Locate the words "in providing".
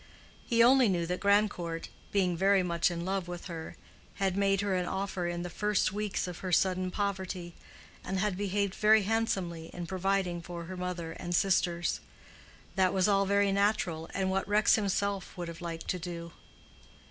9.71-10.41